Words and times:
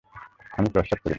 আমি 0.57 0.69
প্রস্রাব 0.69 0.99
করিনি। 0.99 1.09